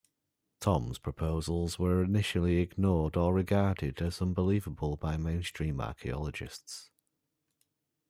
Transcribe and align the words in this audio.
Thom's 0.61 0.97
proposals 0.97 1.77
were 1.77 2.03
initially 2.03 2.57
ignored 2.57 3.15
or 3.15 3.35
regarded 3.35 4.01
as 4.01 4.19
unbelievable 4.19 4.97
by 4.97 5.15
mainstream 5.15 5.79
archaeologists. 5.79 6.89